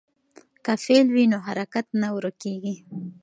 که 0.65 0.73
فعل 0.83 1.07
وي 1.15 1.25
نو 1.31 1.37
حرکت 1.47 1.85
نه 2.01 2.07
ورکېږي. 2.15 2.75